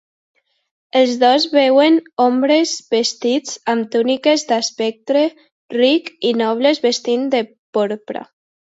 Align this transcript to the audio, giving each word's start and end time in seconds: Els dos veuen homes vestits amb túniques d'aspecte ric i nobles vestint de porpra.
Els 1.01 1.11
dos 1.23 1.45
veuen 1.51 1.99
homes 2.25 2.73
vestits 2.95 3.61
amb 3.75 3.93
túniques 3.97 4.49
d'aspecte 4.53 5.25
ric 5.81 6.13
i 6.33 6.37
nobles 6.45 6.87
vestint 6.91 7.33
de 7.39 7.47
porpra. 7.81 8.31